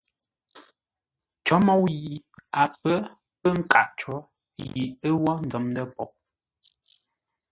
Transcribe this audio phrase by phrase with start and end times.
[1.45, 2.13] Cǒ môu yi
[2.61, 2.95] a pə̌
[3.41, 4.15] pə nkâʼ có
[4.73, 6.13] yi ə́ wə́ nzəm ndə̂ poghʼ.